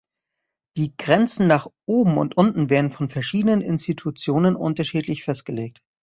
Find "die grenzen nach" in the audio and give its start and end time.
0.77-1.67